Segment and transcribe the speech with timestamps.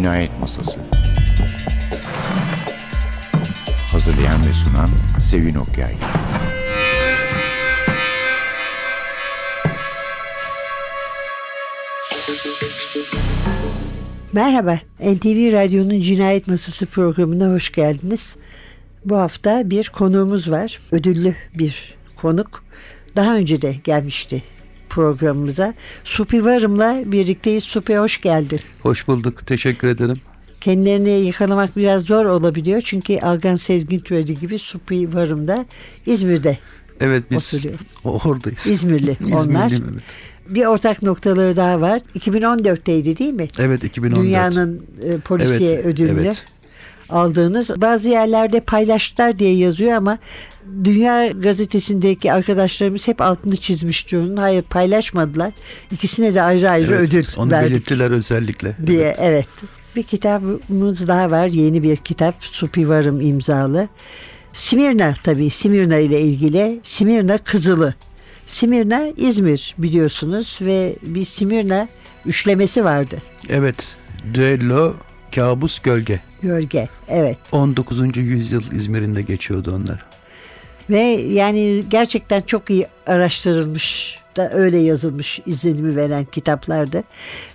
[0.00, 0.80] Cinayet Masası
[3.92, 4.90] Hazırlayan ve sunan
[5.22, 5.94] Sevin Okyay
[14.32, 18.36] Merhaba, NTV Radyo'nun Cinayet Masası programına hoş geldiniz.
[19.04, 22.64] Bu hafta bir konuğumuz var, ödüllü bir konuk.
[23.16, 24.42] Daha önce de gelmişti
[24.90, 25.74] programımıza.
[26.04, 27.64] Supi Varım'la birlikteyiz.
[27.64, 28.60] Supi hoş geldin.
[28.82, 29.46] Hoş bulduk.
[29.46, 30.16] Teşekkür ederim.
[30.60, 32.80] Kendilerini yakalamak biraz zor olabiliyor.
[32.80, 35.66] Çünkü Algan Sezgin söylediği gibi Supi Varım'da
[36.06, 36.58] İzmir'de
[37.00, 37.78] Evet biz Oturuyor.
[38.04, 38.66] oradayız.
[38.66, 39.40] İzmirli onlar.
[39.40, 40.02] İzmirliyim evet.
[40.48, 42.00] bir ortak noktaları daha var.
[42.18, 43.48] 2014'teydi değil mi?
[43.58, 44.24] Evet 2014.
[44.24, 46.44] Dünyanın e, polisiye Evet, ödülünü evet.
[47.08, 47.70] aldığınız.
[47.80, 50.18] Bazı yerlerde paylaştılar diye yazıyor ama
[50.84, 54.36] Dünya Gazetesi'ndeki arkadaşlarımız hep altını çizmiş bunun.
[54.36, 55.52] Hayır paylaşmadılar.
[55.92, 58.76] İkisine de ayrı ayrı Evet, ödül Onu verdik belirttiler özellikle.
[58.86, 59.00] diye.
[59.02, 59.16] Evet.
[59.20, 59.46] Evet.
[59.96, 61.46] Bir kitabımız daha var.
[61.46, 62.34] Yeni bir kitap.
[62.40, 63.88] Supi Varım imzalı.
[64.52, 65.50] Simirna tabii.
[65.50, 66.80] Simirna ile ilgili.
[66.82, 67.94] Simirna Kızılı.
[68.46, 71.88] Simirna İzmir biliyorsunuz ve bir Simirna
[72.26, 73.22] üçlemesi vardı.
[73.48, 73.96] Evet.
[74.34, 74.94] Düello,
[75.34, 76.20] kabus, gölge.
[76.42, 76.88] Gölge.
[77.08, 77.38] Evet.
[77.52, 78.16] 19.
[78.16, 80.09] yüzyıl İzmir'inde geçiyordu onlar.
[80.90, 81.00] Ve
[81.32, 87.04] yani gerçekten çok iyi araştırılmış da öyle yazılmış izlenimi veren kitaplardı.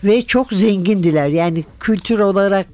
[0.03, 1.27] Ve çok zengindiler.
[1.27, 2.67] Yani kültür olarak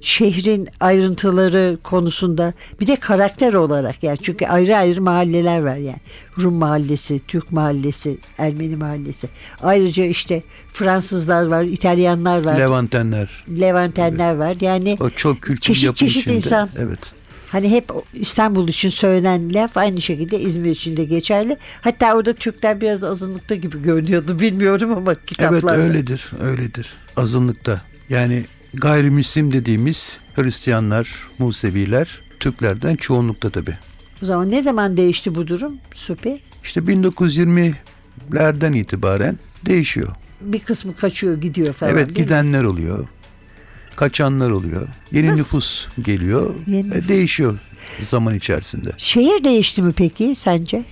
[0.00, 6.00] şehrin ayrıntıları konusunda bir de karakter olarak yani çünkü ayrı ayrı mahalleler var yani.
[6.38, 9.28] Rum mahallesi, Türk mahallesi, Ermeni mahallesi.
[9.62, 13.44] Ayrıca işte Fransızlar var, İtalyanlar var, Levantenler.
[13.60, 14.56] Levantenler var.
[14.60, 16.36] Yani O çok kültür Çeşit çeşit içinde.
[16.36, 16.68] insan.
[16.78, 17.15] Evet.
[17.56, 21.56] Hani hep İstanbul için söylenen laf aynı şekilde İzmir için de geçerli.
[21.80, 25.76] Hatta orada Türkler biraz azınlıkta gibi görünüyordu bilmiyorum ama Evet kitaplarda.
[25.76, 26.30] öyledir.
[26.42, 26.94] Öyledir.
[27.16, 27.80] Azınlıkta.
[28.08, 33.76] Yani gayrimüslim dediğimiz Hristiyanlar, Museviler Türklerden çoğunlukta tabii.
[34.22, 36.40] O zaman ne zaman değişti bu durum Supi?
[36.64, 40.08] İşte 1920'lerden itibaren değişiyor.
[40.40, 42.14] Bir kısmı kaçıyor gidiyor falan evet mi?
[42.14, 43.06] gidenler oluyor.
[43.96, 44.88] Kaçanlar oluyor.
[45.12, 45.42] Yeni Nasıl?
[45.42, 46.54] nüfus geliyor.
[46.66, 47.08] Yeni nüfus.
[47.08, 47.58] değişiyor
[48.02, 48.90] zaman içerisinde.
[48.98, 50.84] Şehir değişti mi peki sence?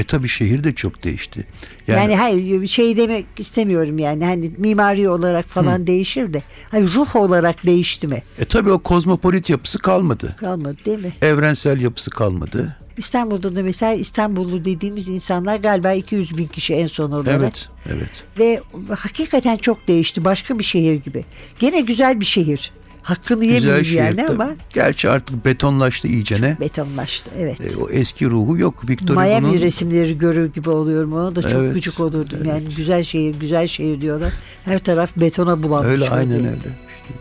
[0.00, 1.46] E tabi şehir de çok değişti.
[1.86, 6.42] Yani, Yani, hayır şey demek istemiyorum yani hani mimari olarak falan değişir de.
[6.70, 8.22] Hayır ruh olarak değişti mi?
[8.38, 10.36] e tabi o kozmopolit yapısı kalmadı.
[10.40, 11.12] Kalmadı değil mi?
[11.22, 12.76] Evrensel yapısı kalmadı.
[12.96, 17.40] İstanbul'da da mesela İstanbullu dediğimiz insanlar galiba 200 bin kişi en son olarak.
[17.40, 18.10] Evet, evet.
[18.38, 18.60] Ve
[18.94, 20.24] hakikaten çok değişti.
[20.24, 21.24] Başka bir şehir gibi.
[21.58, 22.72] Gene güzel bir şehir.
[23.02, 23.98] Hakkını yemeyeyim şehir.
[23.98, 24.42] yani tabii.
[24.42, 26.56] ama Gerçi artık betonlaştı iyicene.
[26.60, 27.30] betonlaştı.
[27.38, 27.60] Evet.
[27.60, 28.88] E, o eski ruhu yok.
[28.88, 31.12] Victor Miami Hugo'nun resimleri görür gibi oluyorum.
[31.12, 32.38] Ona da çok Evet, gıcık olurdum.
[32.44, 34.32] Yani güzel şehir, güzel şehir diyorlar.
[34.64, 35.90] Her taraf betona bulanmış.
[35.92, 36.48] öyle aynen öyle.
[36.56, 36.70] İşte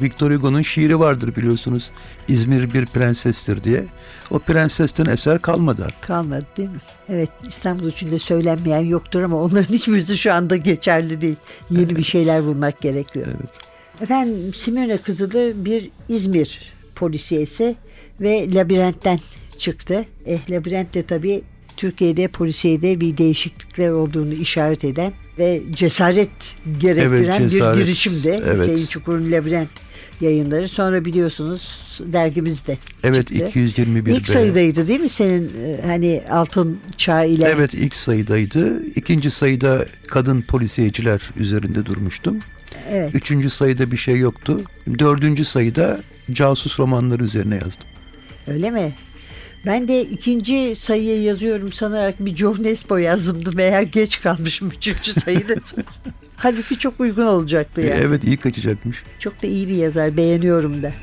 [0.01, 1.91] Victor Hugo'nun şiiri vardır biliyorsunuz.
[2.28, 3.85] İzmir bir prensestir diye.
[4.31, 6.01] O prensesten eser kalmadı artık.
[6.01, 6.78] Kalmadı değil mi?
[7.09, 11.35] Evet İstanbul için de söylenmeyen yoktur ama onların hiçbirisi şu anda geçerli değil.
[11.69, 13.28] Yeni bir şeyler bulmak gerekiyor.
[13.39, 13.69] Evet.
[14.01, 16.59] Efendim Simone Kızılı bir İzmir
[16.95, 17.75] polisiyesi
[18.21, 19.19] ve labirentten
[19.57, 20.05] çıktı.
[20.25, 21.41] Eh labirent de tabii
[21.77, 26.29] Türkiye'de polisiyede bir değişiklikler olduğunu işaret eden ve cesaret
[26.81, 27.79] gerektiren Evet, cesaret.
[27.79, 28.39] bir girişimdi.
[28.45, 28.69] Evet.
[28.69, 29.69] Hüseyin Çukur'un labirent
[30.21, 30.69] yayınları.
[30.69, 33.47] Sonra biliyorsunuz dergimizde Evet çıktı.
[33.47, 37.45] 221 İlk sayıdaydı değil mi senin e, hani altın çağ ile?
[37.55, 38.85] Evet ilk sayıdaydı.
[38.95, 42.38] İkinci sayıda kadın polisiyeciler üzerinde durmuştum.
[42.91, 43.16] Evet.
[43.16, 44.62] Üçüncü sayıda bir şey yoktu.
[45.00, 46.00] Dördüncü sayıda
[46.31, 47.88] casus romanları üzerine yazdım.
[48.47, 48.94] Öyle mi?
[49.66, 53.41] Ben de ikinci sayıyı yazıyorum sanarak bir John Nesbo yazdım.
[53.56, 55.56] Meğer geç kalmışım üçüncü sayıda.
[56.38, 58.02] Halbuki çok uygun olacaktı yani.
[58.02, 59.03] Evet iyi kaçacakmış.
[59.19, 60.18] Çok da iyi bir yazar.
[60.18, 60.94] Beğeniyorum da.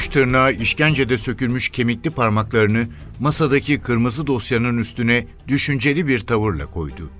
[0.00, 2.86] Üç tırnağı işkencede sökülmüş kemikli parmaklarını
[3.18, 7.10] masadaki kırmızı dosyanın üstüne düşünceli bir tavırla koydu.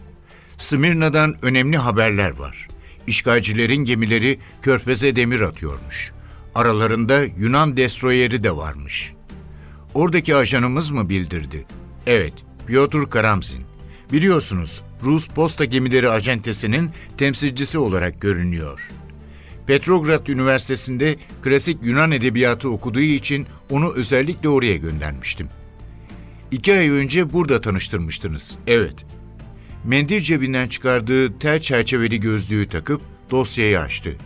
[0.57, 2.69] Smirna'dan önemli haberler var.
[3.07, 6.13] İşgalcilerin gemileri körfeze demir atıyormuş.
[6.55, 9.13] Aralarında Yunan destroyeri de varmış.
[9.95, 11.67] Oradaki ajanımız mı bildirdi?
[12.07, 12.35] Evet,
[12.67, 13.65] Piotr Karamzin.
[14.13, 18.91] Biliyorsunuz, Rus posta gemileri acentesinin temsilcisi olarak görünüyor.
[19.71, 25.49] Petrograd Üniversitesi'nde klasik Yunan edebiyatı okuduğu için onu özellikle oraya göndermiştim.
[26.51, 28.59] İki ay önce burada tanıştırmıştınız.
[28.67, 29.07] Evet.
[29.85, 33.01] Mendil cebinden çıkardığı tel çerçeveli gözlüğü takıp
[33.31, 34.17] dosyayı açtı.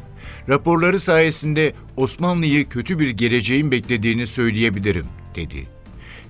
[0.48, 5.66] Raporları sayesinde Osmanlı'yı kötü bir geleceğin beklediğini söyleyebilirim, dedi.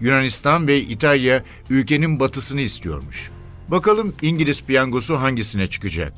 [0.00, 3.31] Yunanistan ve İtalya ülkenin batısını istiyormuş.
[3.69, 6.12] Bakalım İngiliz piyangosu hangisine çıkacak?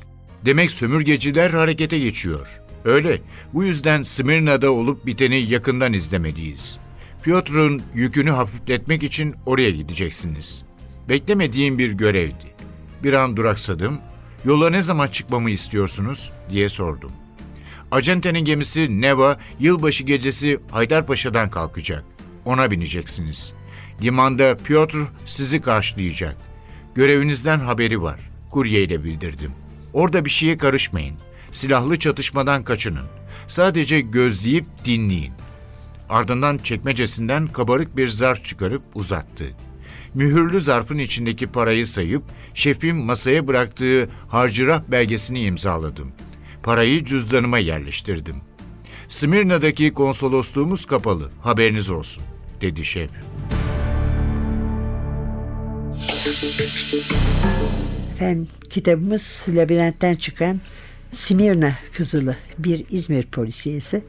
[0.45, 2.66] Demek sömürgeciler harekete geçiyor.
[2.85, 3.21] Öyle.
[3.53, 6.77] Bu yüzden Smirna'da olup biteni yakından izlemeliyiz.
[7.23, 10.63] Piotr'un yükünü hafifletmek için oraya gideceksiniz.
[11.09, 12.45] Beklemediğim bir görevdi.
[13.03, 13.99] Bir an duraksadım.
[14.45, 17.11] Yola ne zaman çıkmamı istiyorsunuz diye sordum.
[17.91, 22.03] Acentenin gemisi Neva yılbaşı gecesi Haydarpaşa'dan kalkacak.
[22.45, 23.53] Ona bineceksiniz.
[24.01, 26.37] Limanda Piotr sizi karşılayacak.
[26.95, 28.19] Görevinizden haberi var.
[28.51, 29.51] Kuryeyle bildirdim.
[29.93, 31.15] Orada bir şeye karışmayın.
[31.51, 33.05] Silahlı çatışmadan kaçının.
[33.47, 35.33] Sadece gözleyip dinleyin.
[36.09, 39.45] Ardından çekmecesinden kabarık bir zarf çıkarıp uzattı.
[40.13, 42.23] Mühürlü zarfın içindeki parayı sayıp
[42.53, 46.11] şefin masaya bıraktığı harcırah belgesini imzaladım.
[46.63, 48.35] Parayı cüzdanıma yerleştirdim.
[49.07, 52.23] Smirna'daki konsolosluğumuz kapalı, haberiniz olsun,
[52.61, 53.09] dedi şef.
[58.15, 60.59] Efendim kitabımız Labirentten çıkan
[61.13, 64.03] Simirna Kızılı bir İzmir polisiyesi.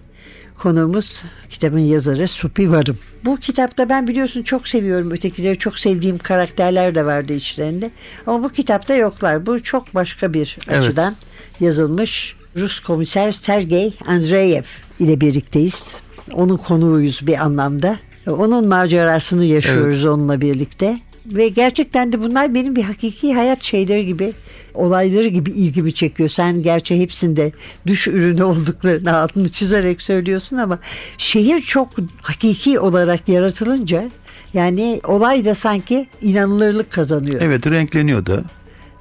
[0.59, 2.99] Konuğumuz kitabın yazarı Supi Varım.
[3.25, 5.11] Bu kitapta ben biliyorsun çok seviyorum.
[5.11, 7.90] Ötekileri çok sevdiğim karakterler de vardı içlerinde.
[8.26, 9.47] Ama bu kitapta yoklar.
[9.47, 10.78] Bu çok başka bir Evet.
[10.78, 11.17] açıdan
[11.61, 12.37] yazılmış.
[12.57, 14.62] Rus komiser Sergey Andreyev
[15.00, 15.97] ile birlikteyiz.
[16.33, 17.97] Onun konuğuyuz bir anlamda.
[18.26, 20.99] Onun macerasını yaşıyoruz onunla birlikte.
[21.26, 24.33] Ve gerçekten de bunlar benim bir hakiki hayat şeyleri gibi,
[24.79, 26.29] olayları gibi ilgimi çekiyor.
[26.29, 27.53] Sen gerçi hepsinde
[27.87, 30.79] düş ürünü olduklarını altını çizerek söylüyorsun ama
[31.19, 31.89] şehir çok
[32.23, 34.11] hakiki olarak yaratılınca
[34.55, 37.41] yani olay da sanki inanılırlık kazanıyor.
[37.43, 38.43] Evet renkleniyor da.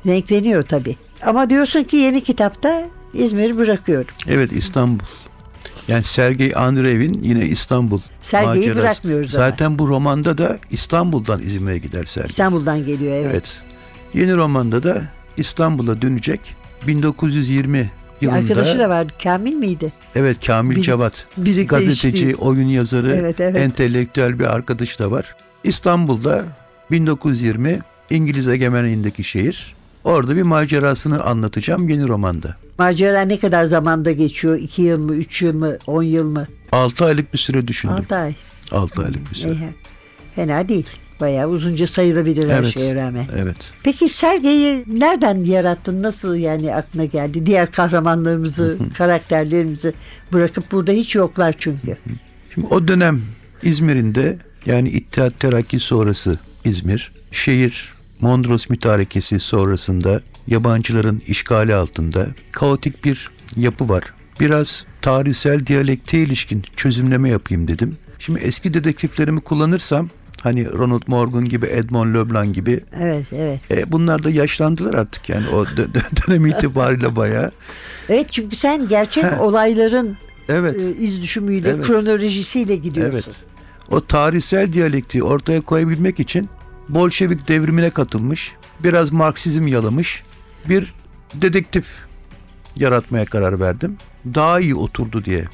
[0.06, 0.96] Renkleniyor tabii.
[1.26, 4.16] Ama diyorsun ki yeni kitapta İzmir'i bırakıyorum.
[4.30, 5.06] Evet İstanbul.
[5.88, 8.80] Yani Sergey Andreev'in yine İstanbul Sergey'i macerası.
[8.80, 9.50] bırakmıyoruz ama.
[9.50, 12.28] Zaten bu romanda da İstanbul'dan İzmir'e gider Sergey.
[12.30, 13.32] İstanbul'dan geliyor evet.
[13.32, 13.58] Evet.
[14.14, 15.04] Yeni romanda da
[15.38, 16.40] İstanbul'a dönecek.
[16.88, 17.92] 1920
[18.22, 19.14] Bir yılında arkadaşı da vardı.
[19.24, 19.94] Kamil miydi?
[20.16, 22.36] evet Kamil Bir- Cevat birlikte gazeteci, içtiği.
[22.36, 23.58] oyun yazarı, Evet, evet.
[23.58, 25.36] entelektüel bir arkadaş da var.
[25.64, 26.44] İstanbul'da
[26.92, 27.80] 1920
[28.10, 29.76] İngiliz egemenliğindeki şehir.
[30.04, 32.56] Orada bir macerasını anlatacağım yeni romanda.
[32.80, 34.58] Macera ne kadar zamanda geçiyor?
[34.60, 36.48] 2 yıl mı, 3 yıl mı, 10 yıl mı?
[36.72, 37.96] 6 aylık bir süre düşündüm.
[37.96, 38.34] 6 ay.
[38.72, 39.54] 6 aylık bir süre.
[40.36, 40.88] Fena değil.
[41.22, 42.74] Bayağı uzunca sayılabilir her Evet.
[42.74, 43.26] şeye rağmen.
[43.36, 43.58] Evet.
[43.84, 46.04] Peki Sergey'i nereden yarattın?
[46.04, 47.46] Nasıl yani aklına geldi?
[47.46, 49.94] Diğer kahramanlarımızı, karakterlerimizi
[50.34, 51.98] bırakıp burada hiç yoklar çünkü.
[52.54, 53.22] Şimdi o dönem
[53.64, 63.06] İzmir'in de yani İttihat Terakki sonrası İzmir, şehir Mondros mütarekesi sonrasında yabancıların işgali altında kaotik
[63.06, 64.04] bir yapı var.
[64.40, 67.98] Biraz tarihsel diyalekte ilişkin çözümleme yapayım dedim.
[68.20, 70.10] Şimdi eski dedektiflerimi kullanırsam
[70.42, 73.60] hani Ronald Morgan gibi Edmond Leblanc gibi Evet, evet.
[73.72, 77.52] e, bunlar da yaşlandılar artık yani o dö- dö- dönem itibariyle bayağı.
[78.10, 79.38] Evet çünkü sen gerçek Ha.
[79.40, 80.18] olayların
[80.50, 80.82] Evet.
[80.82, 81.88] e, iz düşümüyle, Evet.
[81.88, 83.14] kronolojisiyle gidiyorsun.
[83.14, 83.36] Evet.
[83.92, 86.50] O tarihsel diyalektiği ortaya koyabilmek için
[86.90, 90.24] Bolşevik devrimine katılmış, biraz Marksizm yalamış
[90.70, 90.94] bir
[91.34, 91.86] dedektif
[92.76, 93.98] yaratmaya karar verdim.
[94.36, 95.46] Daha iyi oturdu diye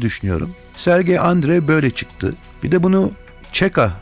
[0.00, 0.50] düşünüyorum.
[0.76, 2.34] Sergey Andre böyle çıktı.
[2.62, 3.12] Bir de bunu
[3.52, 3.92] Çeka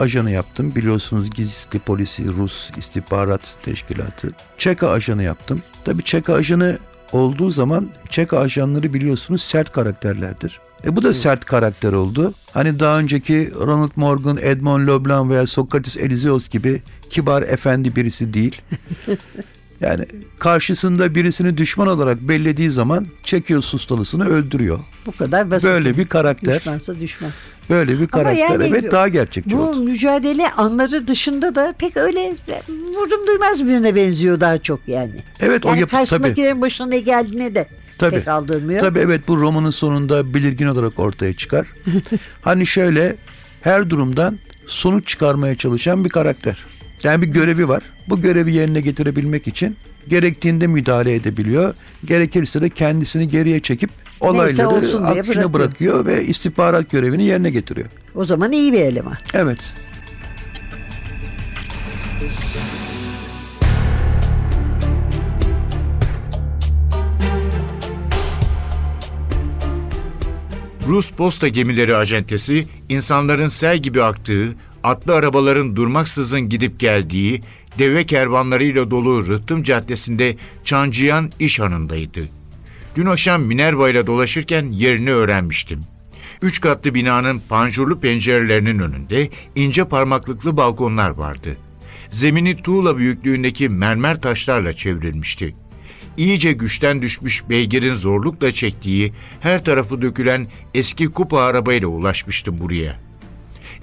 [0.00, 0.74] ajanı yaptım.
[0.74, 4.28] Biliyorsunuz gizli polisi Rus istihbarat teşkilatı.
[4.58, 5.62] Çeka ajanı yaptım.
[5.84, 6.78] Tabii Çeka ajanı
[7.12, 10.60] olduğu zaman Çeka ajanları biliyorsunuz sert karakterlerdir.
[10.84, 12.34] E bu da sert karakter oldu.
[12.52, 18.62] Hani daha önceki Ronald Morgan, Edmond Leblanc veya Sokrates Elizeos gibi kibar efendi birisi değil.
[19.80, 20.04] Yani
[20.38, 24.78] karşısında birisini düşman olarak bellediği zaman çekiyor sustalısını öldürüyor.
[25.06, 25.64] Bu kadar basit.
[25.68, 27.30] Böyle bir karakter, Düşmansa düşman.
[27.70, 28.48] böyle bir karakter.
[28.50, 29.80] yani evet daha gerçekçi Bu oldu.
[29.80, 32.34] mücadele anları dışında da pek öyle
[32.94, 35.22] vurdum duymaz birine benziyor daha çok yani.
[35.40, 35.98] Evet o Yani yapı tabii.
[35.98, 37.68] karşısındakilerin başına ne geldiğine de
[37.98, 38.14] Tabii.
[38.16, 38.80] pek aldırmıyor.
[38.80, 41.66] Tabii evet bu romanın sonunda belirgin olarak ortaya çıkar.
[42.42, 43.16] hani şöyle
[43.62, 46.58] her durumdan sonuç çıkarmaya çalışan bir karakter.
[47.04, 47.82] Yani bir görevi var.
[48.08, 49.76] Bu görevi yerine getirebilmek için
[50.08, 51.74] gerektiğinde müdahale edebiliyor.
[52.04, 53.90] Gerekirse de kendisini geriye çekip
[54.20, 55.52] olayları olsun diye akışına bırakıyor.
[55.52, 57.88] bırakıyor ve istihbarat görevini yerine getiriyor.
[58.14, 59.16] O zaman iyi bir eleman.
[59.34, 59.58] Evet.
[70.88, 74.54] Rus posta gemileri acentesi, insanların sel gibi aktığı,
[74.84, 77.42] atlı arabaların durmaksızın gidip geldiği,
[77.78, 82.20] deve kervanlarıyla dolu Rıhtım Caddesi'nde Çancıyan İş Hanı'ndaydı.
[82.96, 85.80] Dün akşam Minerva ile dolaşırken yerini öğrenmiştim.
[86.42, 91.56] Üç katlı binanın panjurlu pencerelerinin önünde ince parmaklıklı balkonlar vardı.
[92.10, 95.54] Zemini tuğla büyüklüğündeki mermer taşlarla çevrilmişti.
[96.16, 103.09] İyice güçten düşmüş beygirin zorlukla çektiği, her tarafı dökülen eski kupa arabayla ulaşmıştım buraya.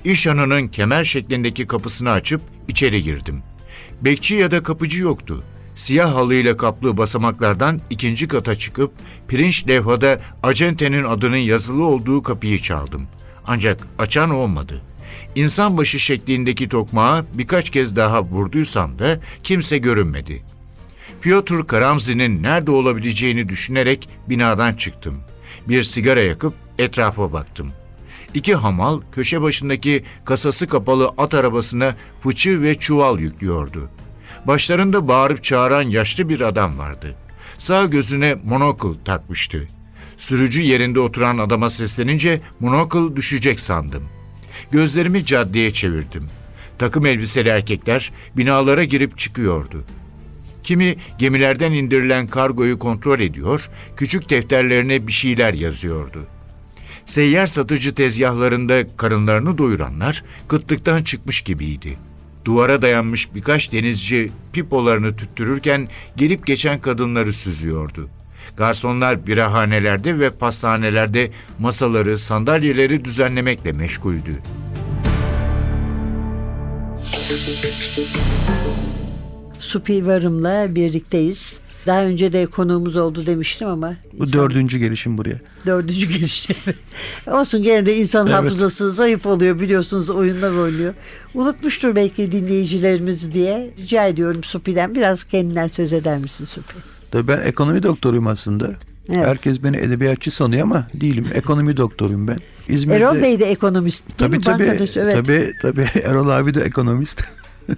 [0.07, 3.43] İş hanının kemer şeklindeki kapısını açıp içeri girdim.
[4.01, 5.43] Bekçi ya da kapıcı yoktu.
[5.75, 8.91] Siyah halıyla kaplı basamaklardan ikinci kata çıkıp
[9.27, 13.07] pirinç levhada acentenin adının yazılı olduğu kapıyı çaldım.
[13.47, 14.81] Ancak açan olmadı.
[15.35, 20.43] İnsan başı şeklindeki tokmağa birkaç kez daha vurduysam da kimse görünmedi.
[21.21, 25.19] Piotr Karamzi'nin nerede olabileceğini düşünerek binadan çıktım.
[25.69, 27.71] Bir sigara yakıp etrafa baktım.
[28.33, 33.89] İki hamal köşe başındaki kasası kapalı at arabasına fıçı ve çuval yüklüyordu.
[34.45, 37.15] Başlarında bağırıp çağıran yaşlı bir adam vardı.
[37.57, 39.67] Sağ gözüne monokl takmıştı.
[40.17, 44.03] Sürücü yerinde oturan adama seslenince monokl düşecek sandım.
[44.71, 46.25] Gözlerimi caddeye çevirdim.
[46.77, 49.83] Takım elbiseli erkekler binalara girip çıkıyordu.
[50.63, 56.27] Kimi gemilerden indirilen kargoyu kontrol ediyor, küçük defterlerine bir şeyler yazıyordu.
[57.07, 61.97] Seyyar satıcı tezgahlarında karınlarını doyuranlar kıtlıktan çıkmış gibiydi.
[62.45, 65.87] Duvara dayanmış birkaç denizci pipolarını tüttürürken
[66.17, 68.09] gelip geçen kadınları süzüyordu.
[68.57, 74.41] Garsonlar birahanelerde ve pastanelerde masaları, sandalyeleri düzenlemekle meşguldü.
[79.59, 81.56] Supi Varım'la birlikteyiz.
[81.87, 83.95] Daha önce de konuğumuz oldu demiştim ama.
[84.13, 85.39] Bu insan- dördüncü gelişim buraya.
[85.65, 86.55] Dördüncü gelişim.
[87.31, 88.35] Olsun gene de insan Evet.
[88.35, 90.93] hafızası zayıf oluyor biliyorsunuz oyunlar oynuyor.
[91.33, 93.73] Unutmuştur belki dinleyicilerimiz diye.
[93.77, 96.73] Rica ediyorum Supi'den biraz kendinden söz eder misin Supi?
[97.11, 98.71] Tabii ben ekonomi doktoruyum aslında.
[99.09, 99.27] Evet.
[99.27, 101.27] Herkes beni edebiyatçı sanıyor ama değilim.
[101.33, 102.37] Ekonomi doktoruyum ben.
[102.69, 104.41] İzmir'de Erol Bey de ekonomist değil Tabii mi?
[104.43, 104.67] tabii.
[104.67, 105.15] Bankadaş, evet.
[105.15, 105.87] Tabii tabii.
[106.03, 107.23] Erol abi de ekonomist.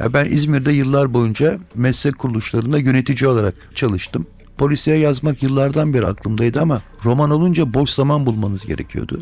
[0.00, 4.26] ya ben İzmir'de yıllar boyunca meslek kuruluşlarında yönetici olarak çalıştım.
[4.56, 9.20] Polisiye yazmak yıllardan beri aklımdaydı ama roman olunca boş zaman bulmanız gerekiyordu.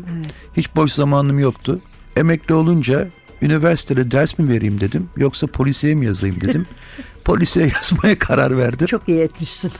[0.57, 1.79] Hiç boş zamanım yoktu.
[2.15, 3.07] Emekli olunca
[3.41, 6.65] üniversitede ders mi vereyim dedim yoksa polisiye mi yazayım dedim.
[7.25, 8.87] polisiye yazmaya karar verdim.
[8.87, 9.71] Çok iyi etmişsin.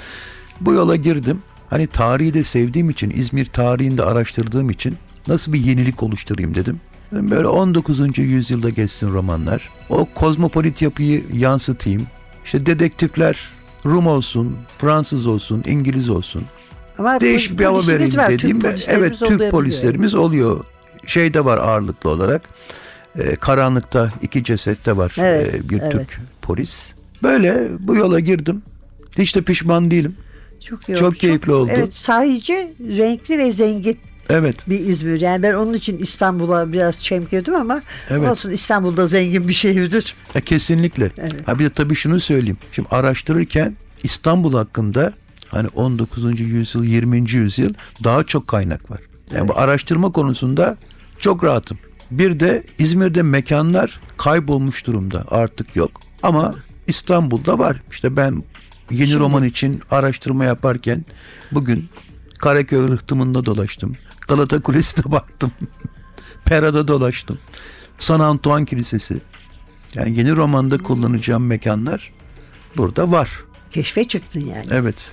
[0.62, 1.42] Bu yola girdim.
[1.70, 6.80] Hani tarihi de sevdiğim için, İzmir tarihini de araştırdığım için nasıl bir yenilik oluşturayım dedim.
[7.12, 8.18] Dedim Böyle 19.
[8.18, 9.70] yüzyılda geçsin romanlar.
[9.90, 12.08] O kozmopolit yapıyı yansıtayım.
[12.46, 13.50] İşte dedektifler
[13.86, 16.44] Rum olsun, Fransız olsun, İngiliz olsun.
[16.98, 18.62] Ama Değişik bir hava var, dediğim.
[18.62, 20.66] Türk Evet Türk polislerimiz oluyor.
[21.06, 22.42] Şeyde var ağırlıklı olarak.
[23.20, 25.92] Ee, karanlıkta iki cesette var Evet, ee, bir evet.
[25.92, 26.94] Türk polis.
[27.24, 28.62] Böyle bu yola girdim.
[29.18, 30.16] Hiç de pişman değilim.
[30.60, 31.72] Çok, iyi Çok keyifli oldu.
[31.74, 33.98] Evet sahici, renkli ve zengin
[34.30, 34.70] Evet.
[34.70, 35.22] bir İzmir.
[35.22, 38.30] Yani ben onun için İstanbul'a biraz çemkirdim ama Evet.
[38.30, 40.16] olsun İstanbul'da zengin bir şehirdir.
[40.36, 41.12] Ya kesinlikle.
[41.18, 41.48] Evet.
[41.48, 42.58] Ha bir de tabii şunu söyleyeyim.
[42.72, 45.14] Şimdi araştırırken İstanbul hakkında
[45.48, 46.40] hani 19.
[46.40, 47.32] yüzyıl, 20.
[47.32, 49.00] yüzyıl daha çok kaynak var.
[49.36, 50.78] Yani bu araştırma konusunda
[51.20, 51.78] çok rahatım.
[52.12, 55.26] Bir de İzmir'de mekanlar kaybolmuş durumda.
[55.32, 55.92] Artık yok.
[56.24, 56.56] Ama
[56.88, 57.82] İstanbul'da var.
[57.92, 58.44] İşte ben
[58.92, 61.06] yeni roman için araştırma yaparken
[61.52, 61.90] bugün
[62.40, 63.96] Karaköy rıhtımında dolaştım.
[64.30, 65.52] Galata Kulesi'ne baktım.
[66.46, 67.38] Pera'da dolaştım.
[68.00, 69.18] San Antoine Kilisesi.
[69.96, 72.14] Yani yeni romanda kullanacağım mekanlar
[72.78, 73.30] burada var.
[73.72, 74.66] Keşfe çıktın yani.
[74.72, 75.12] Evet.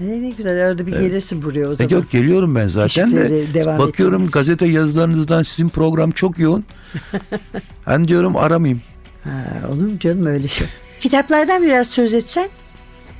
[0.00, 1.90] E, ne güzel arada bir gelirsin buraya o E zaman.
[1.90, 3.54] yok geliyorum ben zaten de.
[3.54, 4.30] Devam Bakıyorum ettiriyoruz.
[4.48, 6.64] gazete yazılarınızdan sizin program çok yoğun.
[7.86, 8.82] ben diyorum aramayayım.
[9.24, 10.66] Ha, olur mu canım öyle şey.
[11.00, 12.48] Kitaplardan biraz söz etsen.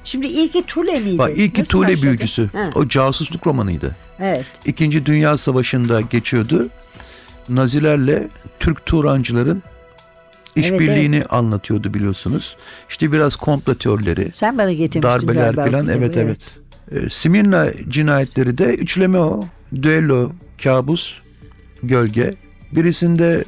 [0.07, 1.19] Şimdi ilki Tule miydi?
[1.19, 2.03] Bak ilki Nasıl Tuğle başladı?
[2.03, 2.49] Büyücüsü.
[2.53, 3.97] Ha, O casusluk romanıydı.
[4.21, 4.47] evet.
[4.65, 6.69] İkinci Dünya Savaşı'nda geçiyordu.
[7.49, 8.29] Nazilerle
[8.61, 9.63] Türk Turancıların
[10.57, 12.57] işbirliğini anlatıyordu biliyorsunuz.
[12.89, 16.39] İşte biraz komplo teorileri, Sen bana getirmiştin darbeler galiba falan kitabı, evet evet.
[16.93, 19.45] Ee, Simirna cinayetleri de üçleme o.
[19.83, 21.19] Düello, kabus,
[21.83, 22.31] gölge.
[22.73, 23.45] Birisinde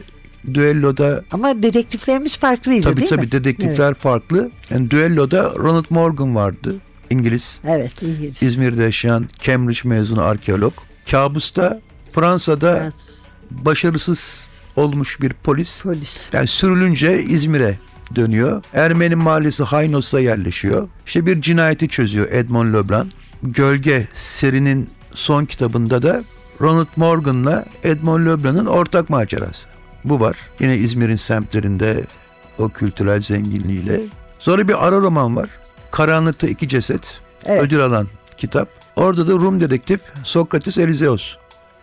[0.54, 3.32] düelloda Ama dedektiflerimiz farklıydı tabii değil tabii mi?
[3.32, 4.50] dedektifler farklı.
[4.70, 6.74] Yani düelloda Ronald Morgan vardı.
[7.10, 7.60] İngiliz.
[7.66, 8.42] Evet İngiliz.
[8.42, 10.72] İzmir'de yaşayan Cambridge mezunu arkeolog.
[11.10, 11.80] Kabus'ta
[12.12, 13.18] Fransa'da Fransız.
[13.50, 15.82] başarısız olmuş bir polis.
[15.82, 16.26] Polis.
[16.32, 17.78] Yani sürülünce İzmir'e
[18.14, 18.62] dönüyor.
[18.74, 20.88] Ermeni mahallesi Haynos'a yerleşiyor.
[21.06, 23.10] İşte bir cinayeti çözüyor Edmond Leblanc.
[23.42, 26.22] Gölge serinin son kitabında da
[26.60, 29.68] Ronald Morgan'la Edmond Leblanc'ın ortak macerası.
[30.08, 30.36] Bu var.
[30.60, 32.04] Yine İzmir'in semtlerinde
[32.58, 34.00] o kültürel zenginliğiyle.
[34.38, 35.50] Sonra bir ara roman var.
[35.90, 37.20] Karanlıkta iki ceset.
[37.46, 37.62] Evet.
[37.62, 38.68] Ödül alan kitap.
[38.96, 41.34] Orada da Rum dedektif Sokrates Elizeos.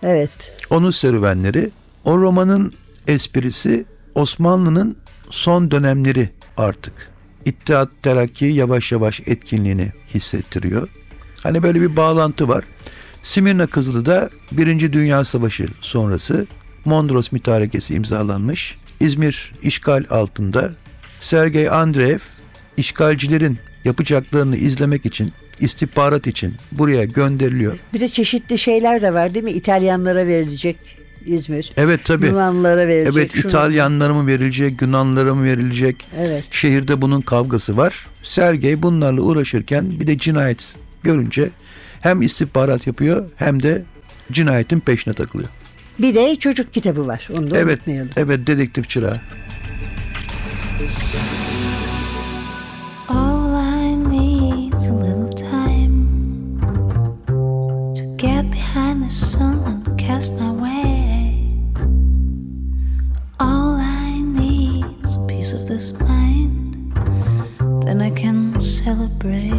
[0.04, 0.58] Evet.
[0.70, 1.70] Onun serüvenleri.
[2.04, 2.74] O romanın
[3.08, 3.86] esprisi
[4.16, 4.98] Osmanlı'nın
[5.30, 6.94] son dönemleri artık.
[7.46, 10.88] İttihat Terakki yavaş yavaş etkinliğini hissettiriyor.
[11.44, 12.64] Hani böyle bir bağlantı var.
[13.24, 16.48] Simirna Kızılı da Birinci Dünya Savaşı sonrası
[16.86, 18.78] Mondros Mütarekesi imzalanmış.
[19.00, 20.72] İzmir işgal altında
[21.20, 22.20] Sergey Andreev
[22.78, 27.80] işgalcilerin yapacaklarını izlemek için, istihbarat için buraya gönderiliyor.
[27.94, 29.52] Bir de çeşitli şeyler de var değil mi?
[29.52, 30.76] İtalyanlara verilecek
[31.26, 31.72] İzmir.
[31.78, 32.26] Evet tabii.
[32.26, 33.16] Yunanlara verilecek.
[33.18, 35.96] Evet şunu- İtalyanlara mı verilecek, Yunanlara mı verilecek?
[36.20, 36.44] Evet.
[36.52, 38.08] Şehirde bunun kavgası var.
[38.24, 41.50] Sergey bunlarla uğraşırken bir de cinayet görünce
[42.02, 43.84] hem istihbarat yapıyor hem de
[44.32, 45.50] cinayetin peşine takılıyor.
[46.00, 47.28] Bir de çocuk kitabı var.
[47.38, 48.10] Onu da Evet, unutmayalım.
[48.18, 49.18] evet dedektif çırağı.
[53.10, 56.60] All I need's a little time
[57.96, 61.48] to get behind the sun and cast my way.
[63.40, 66.94] All I need's a piece of this mind,
[67.86, 69.54] then I can celebrate.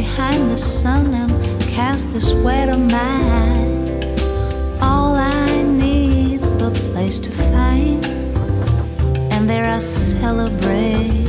[0.00, 3.84] Behind the sun and cast the sweat of mine.
[4.80, 8.02] All I need's the place to find,
[9.32, 11.19] and there I celebrate.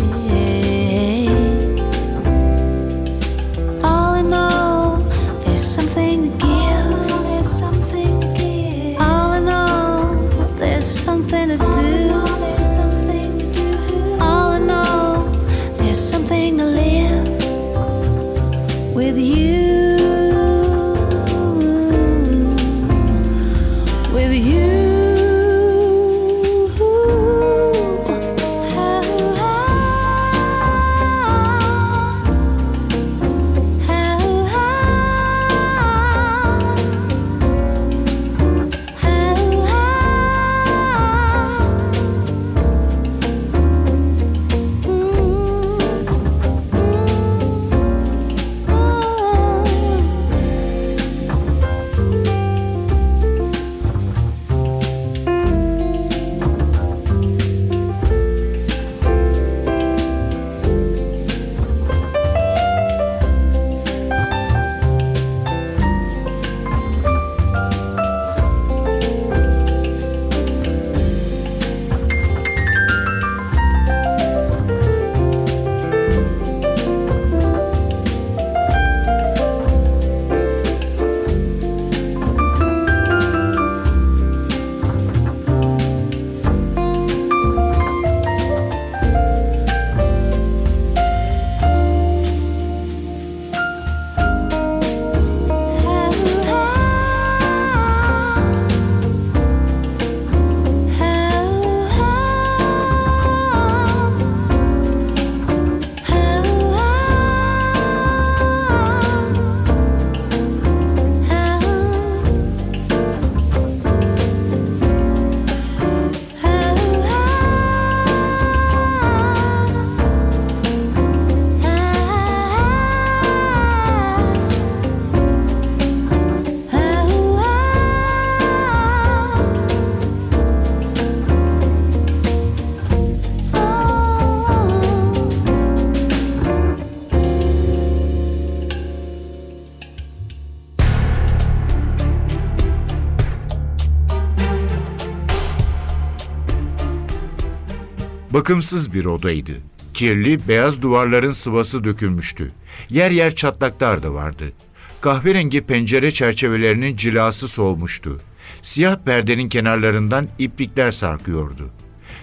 [148.34, 149.52] Bakımsız bir odaydı.
[149.94, 152.52] Kirli, beyaz duvarların sıvası dökülmüştü.
[152.90, 154.54] Yer yer çatlaklar da vardı.
[155.02, 158.22] Kahverengi pencere çerçevelerinin cilası solmuştu.
[158.62, 161.70] Siyah perdenin kenarlarından iplikler sarkıyordu.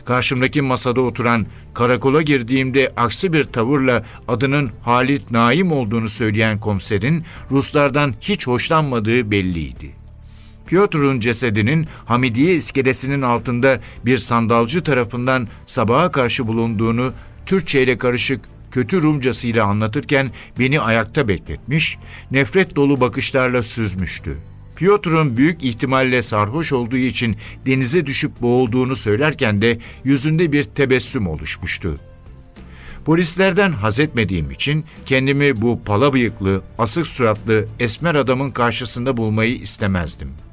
[0.05, 8.15] Karşımdaki masada oturan, karakola girdiğimde aksi bir tavırla adının Halit Naim olduğunu söyleyen komiserin Ruslardan
[8.21, 9.91] hiç hoşlanmadığı belliydi.
[10.69, 17.13] Piotr'un cesedinin Hamidiye iskelesinin altında bir sandalcı tarafından sabaha karşı bulunduğunu
[17.47, 21.99] Türkçe ile karışık kötü Rumcasıyla anlatırken beni ayakta bekletmiş,
[22.31, 24.37] nefret dolu bakışlarla süzmüştü.
[24.77, 31.99] Piotr'un büyük ihtimalle sarhoş olduğu için denize düşüp boğulduğunu söylerken de yüzünde bir tebessüm oluşmuştu.
[33.05, 40.48] Polislerden haz etmediğim için kendimi bu pala bıyıklı, asık suratlı, esmer adamın karşısında bulmayı istemezdim.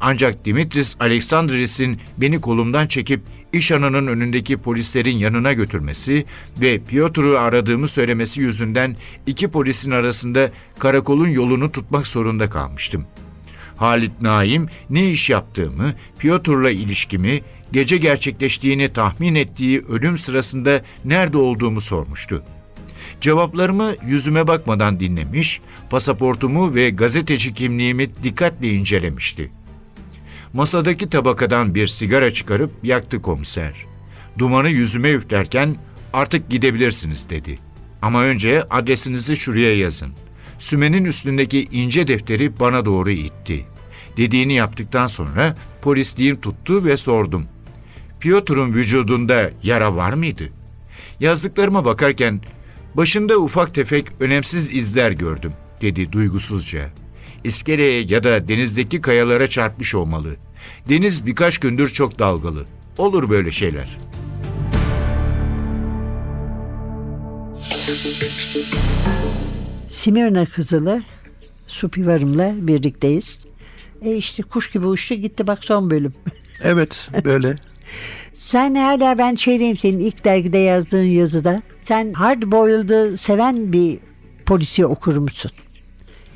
[0.00, 3.20] Ancak Dimitris Aleksandris'in beni kolumdan çekip
[3.52, 6.24] iş anının önündeki polislerin yanına götürmesi
[6.60, 13.06] ve Piotr'u aradığımı söylemesi yüzünden iki polisin arasında karakolun yolunu tutmak zorunda kalmıştım.
[13.76, 17.40] Halit Naim ne iş yaptığımı, Piotr'la ilişkimi,
[17.72, 22.42] gece gerçekleştiğini tahmin ettiği ölüm sırasında nerede olduğumu sormuştu.
[23.20, 29.50] Cevaplarımı yüzüme bakmadan dinlemiş, pasaportumu ve gazeteci kimliğimi dikkatle incelemişti.
[30.56, 33.86] Masadaki tabakadan bir sigara çıkarıp yaktı komiser.
[34.38, 35.76] Dumanı yüzüme üflerken
[36.12, 37.58] artık gidebilirsiniz dedi.
[38.02, 40.12] Ama önce adresinizi şuraya yazın.
[40.58, 43.66] Sümenin üstündeki ince defteri bana doğru itti.
[44.16, 47.46] Dediğini yaptıktan sonra polisliğim tuttu ve sordum.
[48.20, 50.44] Piotr'un vücudunda yara var mıydı?
[51.20, 52.40] Yazdıklarıma bakarken
[52.94, 56.90] başında ufak tefek önemsiz izler gördüm dedi duygusuzca.
[57.44, 60.36] İskeleye ya da denizdeki kayalara çarpmış olmalı.
[60.88, 62.64] Deniz birkaç gündür çok dalgalı.
[62.98, 63.98] Olur böyle şeyler.
[69.88, 71.02] Simirna Kızılı
[71.66, 73.46] Supivarım'la birlikteyiz.
[74.02, 76.14] E işte kuş gibi uçtu gitti bak son bölüm.
[76.62, 77.56] Evet böyle.
[78.32, 81.62] Sen hala ben şeydeyim senin ilk dergide yazdığın yazıda.
[81.82, 83.98] Sen hard boiled'ı seven bir
[84.46, 85.50] polisiye okur musun?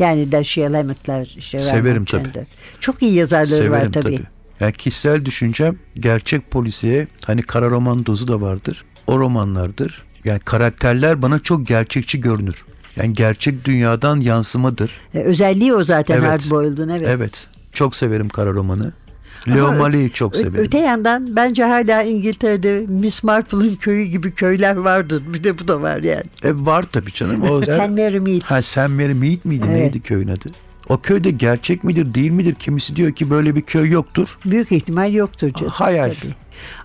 [0.01, 2.25] Yani Dashiell Hammett'ler, işte Severim tabii.
[2.25, 2.45] Chandler.
[2.81, 4.17] Çok iyi yazarları var Severim tabii.
[4.17, 4.27] tabii.
[4.61, 8.85] Yani kişisel düşüncem gerçek polisiye hani kara roman dozu da vardır.
[9.07, 10.03] O romanlardır.
[10.25, 12.65] Yani karakterler bana çok gerçekçi görünür.
[12.97, 14.91] Yani gerçek dünyadan yansımadır.
[15.15, 16.29] E, Özelliği o zaten Evet.
[16.29, 17.09] hard boiled'ın evet.
[17.09, 17.49] Evet.
[17.73, 18.93] Çok severim kara romanı.
[19.49, 20.55] Leo Malley'i çok severim.
[20.57, 25.23] Öte yandan bence hala İngiltere'de Miss Marple'ın köyü gibi köyler vardır.
[25.27, 26.25] Bir de bu da var yani.
[26.45, 27.43] E, var tabii canım.
[27.43, 28.43] O Sen Mary Mead.
[28.43, 29.65] Ha Sam Mary Mead miydi?
[29.69, 29.77] Evet.
[29.79, 30.47] Neydi köyün adı?
[30.89, 32.55] O köyde gerçek midir değil midir?
[32.55, 34.39] Kimisi diyor ki böyle bir köy yoktur.
[34.45, 35.73] Büyük ihtimal yoktur canım.
[35.73, 36.05] Hayal.
[36.21, 36.35] Tabii.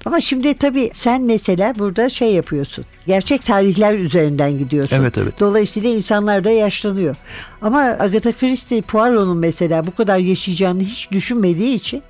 [0.06, 2.86] Ama şimdi tabii sen mesela burada şey yapıyorsun.
[3.08, 4.96] Gerçek tarihler üzerinden gidiyorsun.
[4.96, 5.40] Evet, evet.
[5.40, 7.16] Dolayısıyla insanlar da yaşlanıyor.
[7.62, 12.04] Ama Agatha Christie Poirot'un mesela bu kadar yaşayacağını hiç düşünmediği için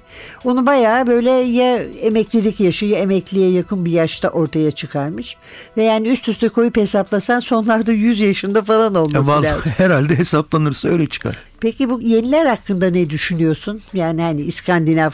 [0.44, 5.36] onu bayağı böyle ya emeklilik yaşı ya emekliye yakın bir yaşta ortaya çıkarmış.
[5.78, 9.72] Ve yani üst üste koyup hesaplasan sonlarda 100 yaşında falan olması vallahi lazım.
[9.78, 11.36] herhalde hesaplanırsa öyle çıkar.
[11.60, 13.82] Peki bu yeniler hakkında ne düşünüyorsun?
[13.94, 15.12] Yani hani İskandinav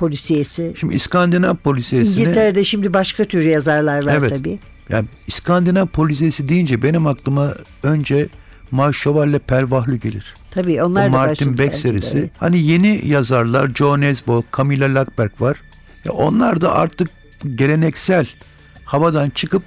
[0.00, 0.74] polisiyesi.
[0.80, 4.30] Şimdi İskandinav polisiyesine İngiltere'de şimdi başka tür yazarlar var Evet.
[4.30, 4.58] tabii.
[4.88, 8.28] yani İskandinav polisiyesi deyince benim aklıma önce
[8.70, 10.34] Marşoval'le Pervahlı gelir.
[10.50, 12.18] Tabii O onlar da Martin Beck serisi.
[12.18, 12.30] evet.
[12.38, 15.56] Hani yeni yazarlar Joe Nesbo, Camilla Lackberg var.
[16.04, 17.08] Ya onlar da artık
[17.54, 18.26] geleneksel
[18.84, 19.62] havadan çıkıp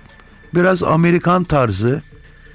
[0.56, 2.02] biraz Amerikan tarzı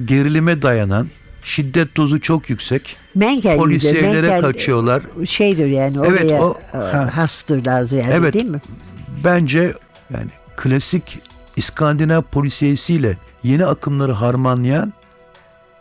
[0.05, 1.07] gerilime dayanan
[1.49, 2.97] şiddet dozu çok yüksek.
[3.15, 5.03] Menkel Polisiyelere Menkel kaçıyorlar.
[5.27, 7.11] şeydir yani Evet, oraya o- e, ha.
[7.17, 8.35] hastır lazım yani Evet.
[8.35, 8.61] değil mi?
[9.25, 9.75] Bence
[10.15, 11.19] yani klasik
[11.57, 14.93] İskandinav polisiyesiyle yeni akımları harmanlayan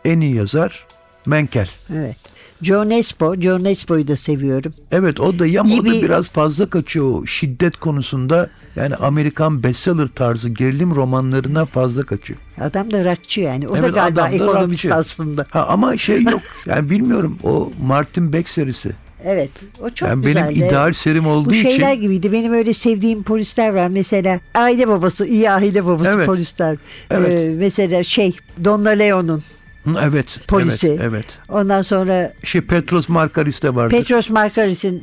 [0.04, 0.86] en iyi yazar
[1.26, 1.68] Menkel.
[1.94, 2.16] Evet.
[2.62, 4.74] Joe Nesbo, Joe Nesbo'yu da seviyorum.
[4.92, 8.50] Evet o da ya da bir- biraz fazla kaçıyor şiddet konusunda.
[8.76, 12.38] Yani Amerikan bestseller tarzı gerilim romanlarına fazla kaçıyor.
[12.60, 13.68] Adam da rakçı yani.
[13.68, 14.94] O da Evet, galiba adam da ekonomist rakçı.
[14.94, 15.46] aslında.
[15.50, 16.40] Ha ama şey yok.
[16.66, 18.90] yani bilmiyorum o Martin Beck serisi.
[19.24, 19.50] Evet.
[19.80, 20.48] O çok yani güzel.
[20.48, 22.32] benim ideal serim olduğu Bu şeyler için gibiydi.
[22.32, 23.88] Benim öyle sevdiğim polisler var.
[23.88, 26.26] Mesela aile babası, iyi aile babası Evet.
[26.26, 26.76] polisler.
[27.10, 27.30] Evet.
[27.30, 29.42] Ee, mesela şey Donna Leon'un
[30.02, 30.88] evet polisi.
[30.88, 31.26] Evet, evet.
[31.48, 33.96] Ondan sonra Şey Petros Markaris de vardır.
[33.96, 35.02] Petros Markaris'in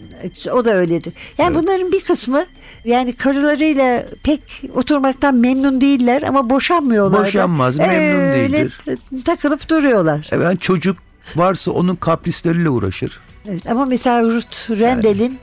[0.52, 1.14] o da öyledir.
[1.38, 2.46] Yani bunların bir kısmı
[2.86, 4.42] yani karılarıyla pek
[4.76, 7.20] oturmaktan memnun değiller ama boşanmıyorlar.
[7.20, 7.26] da.
[7.26, 8.80] Boşanmaz, memnun Öyle değildir.
[9.26, 10.30] takılıp duruyorlar.
[10.32, 10.98] Evet, yani çocuk
[11.36, 13.20] varsa onun kaprisleriyle uğraşır.
[13.50, 15.40] Evet, ama mesela Ruth Rendel'in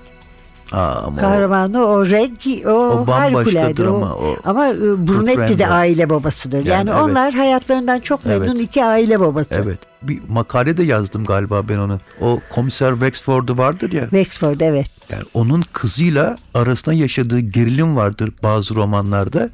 [0.72, 3.88] Aa, ama o- kahramanı o Reg o, O harikulade.
[3.88, 4.74] O- ama o- ama e,
[5.08, 6.64] Brunetti de aile babasıdır.
[6.64, 7.00] Yani, Yani evet.
[7.02, 8.60] onlar hayatlarından çok memnun Evet.
[8.62, 9.62] iki aile babası.
[9.64, 9.78] Evet.
[10.02, 12.00] Bir makale de yazdım galiba ben onu.
[12.20, 14.02] O komiser Wexford'u vardır ya.
[14.02, 14.86] Wexford evet.
[15.10, 19.48] Yani onun kızıyla arasında yaşadığı gerilim vardır bazı romanlarda.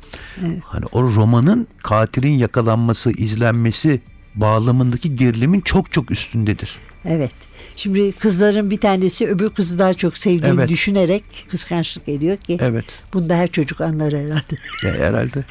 [0.64, 4.00] Hani o romanın katilin yakalanması, izlenmesi
[4.34, 6.78] bağlamındaki gerilimin çok çok üstündedir.
[7.04, 7.30] Evet.
[7.78, 10.68] Şimdi kızların bir tanesi öbür kızı daha çok sevdiğini Evet.
[10.68, 12.84] düşünerek kıskançlık ediyor ki Evet.
[13.12, 14.56] bunda her çocuk anlar herhalde.
[14.84, 15.44] Ya herhalde.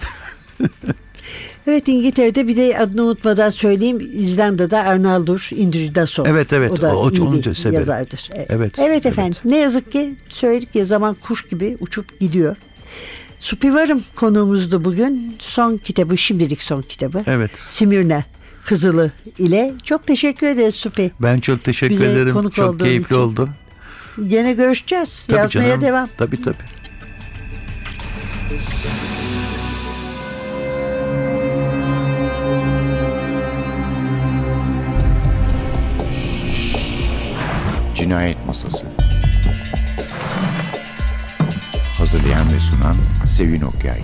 [1.68, 6.26] Evet İngiltere'de bir de adını unutmadan söyleyeyim İzlanda'da Arnaldur Indridason.
[6.26, 6.72] Evet, evet.
[6.72, 7.80] O da O- iyi bir da severim.
[7.80, 8.30] yazardır.
[8.34, 8.48] Evet.
[8.50, 9.06] Evet, Evet evet.
[9.06, 9.38] efendim.
[9.46, 12.56] Ne yazık ki söyledik ya zaman kuş gibi uçup gidiyor.
[13.40, 15.36] Supivarım konuğumuzdu bugün.
[15.40, 17.22] Son kitabı şimdilik son kitabı.
[17.28, 17.52] Evet.
[17.68, 18.24] Simirna
[18.68, 19.74] Kızılı ile.
[19.84, 21.12] Çok teşekkür ederiz Supi.
[21.20, 22.34] Ben çok teşekkür Bize ederim.
[22.34, 23.16] konuk Çok keyifli için.
[23.16, 23.50] oldu.
[24.28, 25.26] Gene görüşeceğiz.
[25.26, 25.82] Tabii Yazmaya canım.
[25.82, 26.10] devam.
[26.18, 26.56] Tabii tabii.
[37.96, 38.86] Cinayet Masası
[41.98, 42.96] Hazırlayan ve sunan
[43.28, 44.02] Sevin Okyay